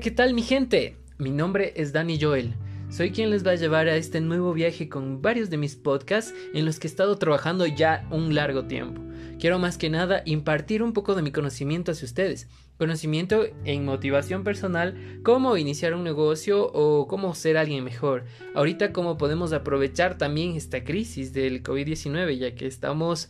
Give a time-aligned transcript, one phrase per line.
[0.00, 0.96] ¿Qué tal mi gente?
[1.18, 2.54] Mi nombre es Danny Joel.
[2.88, 6.32] Soy quien les va a llevar a este nuevo viaje con varios de mis podcasts
[6.54, 9.02] en los que he estado trabajando ya un largo tiempo.
[9.38, 12.48] Quiero más que nada impartir un poco de mi conocimiento hacia ustedes.
[12.78, 18.24] Conocimiento en motivación personal, cómo iniciar un negocio o cómo ser alguien mejor.
[18.54, 23.28] Ahorita cómo podemos aprovechar también esta crisis del COVID-19 ya que estamos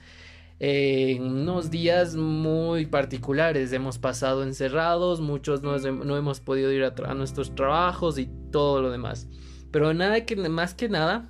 [0.64, 3.72] en unos días muy particulares.
[3.72, 5.74] Hemos pasado encerrados, muchos no,
[6.16, 9.26] hemos podido ir a, nuestros trabajos y todo lo demás.
[9.72, 11.28] Pero nada que más que nada,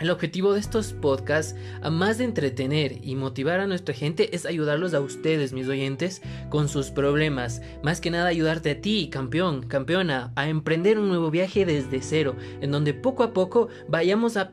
[0.00, 4.44] el objetivo de estos podcasts, a más de entretener y motivar a nuestra gente, es
[4.46, 7.62] ayudarlos a ustedes, mis oyentes, con sus problemas.
[7.84, 12.34] Más que nada ayudarte a ti, campeón, campeona, a emprender un nuevo viaje desde cero,
[12.60, 14.52] en donde poco a poco vayamos a,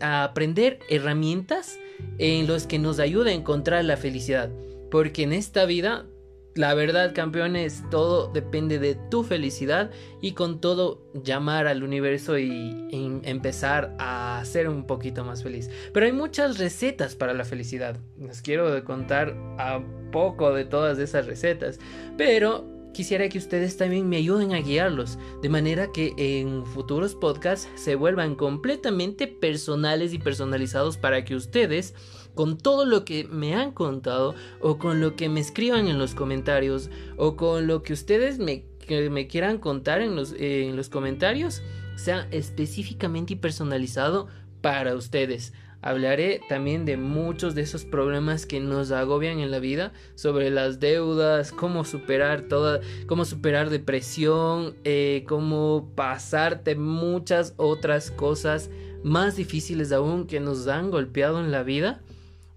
[0.00, 1.78] a aprender herramientas
[2.18, 4.50] en los que nos ayude a encontrar la felicidad.
[4.90, 6.06] Porque en esta vida,
[6.54, 12.88] la verdad, campeones, todo depende de tu felicidad y con todo llamar al universo y,
[13.24, 15.70] empezar a ser un poquito más feliz.
[15.94, 17.96] Pero hay muchas recetas para la felicidad.
[18.18, 21.78] Les quiero contar a poco de todas esas recetas.
[22.18, 27.68] Pero quisiera que ustedes también me ayuden a guiarlos, de manera que en futuros podcasts
[27.74, 31.94] se vuelvan completamente personales y personalizados para que ustedes,
[32.34, 36.14] con todo lo que me han contado, o con lo que me escriban en los
[36.14, 38.64] comentarios, o con lo que ustedes me,
[39.10, 41.62] me quieran contar en los, en los comentarios,
[41.96, 44.28] sea específicamente y personalizado
[44.60, 45.52] para ustedes.
[45.82, 50.78] Hablaré también de muchos de esos problemas que nos agobian en la vida, sobre las
[50.78, 58.70] deudas, cómo superar toda, cómo superar depresión, eh, cómo pasarte muchas otras cosas
[59.02, 62.00] más difíciles aún que nos han golpeado en la vida,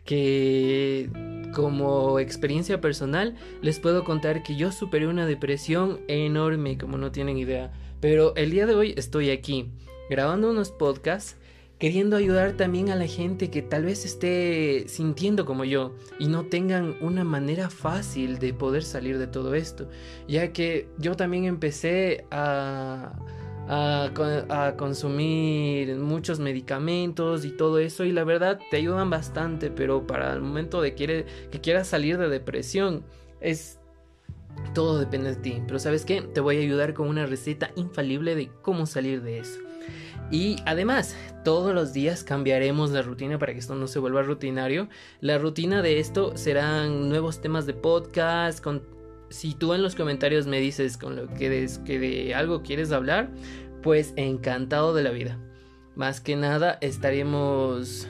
[0.05, 1.09] que
[1.55, 7.39] como experiencia personal les puedo contar que yo superé una depresión enorme, como no tienen
[7.39, 7.73] idea.
[8.01, 9.71] Pero el día de hoy estoy aquí
[10.11, 11.37] grabando unos podcasts
[11.79, 16.45] queriendo ayudar también a la gente que tal vez esté sintiendo como yo y no
[16.45, 19.89] tengan una manera fácil de poder salir de todo esto,
[20.27, 23.13] ya que yo también empecé a,
[23.67, 30.33] a, consumir muchos medicamentos y todo eso y la verdad te ayudan bastante, pero para
[30.33, 33.03] el momento de quiere, que quieras salir de depresión
[33.41, 33.79] es...
[34.73, 36.21] Todo depende de ti, pero ¿sabes qué?
[36.21, 39.59] Te voy a ayudar con una receta infalible de cómo salir de eso.
[40.31, 44.89] Y además, todos los días cambiaremos la rutina para que esto no se vuelva rutinario.
[45.21, 48.63] La rutina de esto serán nuevos temas de podcast.
[48.63, 48.83] Con...
[49.29, 53.29] Si tú en los comentarios me dices con lo que, que de algo quieres hablar,
[53.83, 55.39] pues encantado de la vida.
[55.95, 58.07] Más que nada estaremos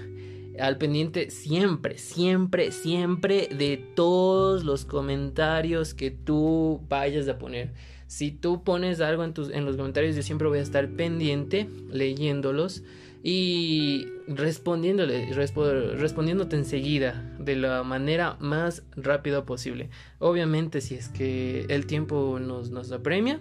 [0.60, 7.74] al pendiente siempre, siempre, siempre de todos los comentarios que tú vayas a poner.
[8.08, 11.68] Si tú pones algo en, tus, en los comentarios, yo siempre voy a estar pendiente
[11.92, 12.84] leyéndolos
[13.24, 19.90] y respondiéndole, respondiéndote enseguida de la manera más rápida posible.
[20.20, 23.40] Obviamente, si es que el tiempo nos, nos apremia,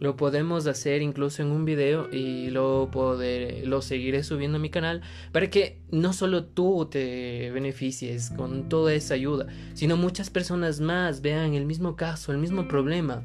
[0.00, 4.70] lo podemos hacer incluso en un video y lo, poder, lo seguiré subiendo a mi
[4.70, 10.80] canal para que no solo tú te beneficies con toda esa ayuda, sino muchas personas
[10.80, 13.24] más vean el mismo caso, el mismo problema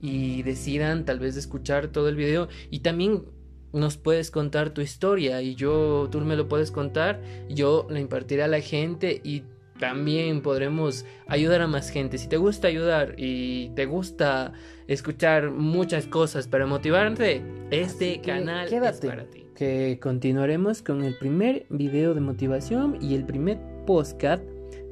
[0.00, 2.48] y decidan tal vez escuchar todo el video.
[2.70, 3.24] Y también
[3.72, 8.42] nos puedes contar tu historia y yo tú me lo puedes contar, yo lo impartiré
[8.42, 9.44] a la gente y
[9.80, 12.18] también podremos ayudar a más gente.
[12.18, 14.52] Si te gusta ayudar y te gusta
[14.86, 19.46] escuchar muchas cosas para motivarte, este canal es para ti.
[19.56, 24.44] Que continuaremos con el primer video de motivación y el primer podcast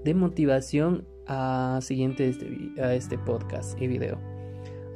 [0.04, 4.19] de motivación a siguiente este, a este podcast y video.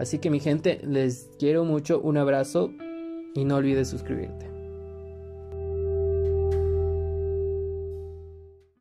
[0.01, 2.73] Así que mi gente, les quiero mucho, un abrazo
[3.35, 4.52] y no olvides suscribirte.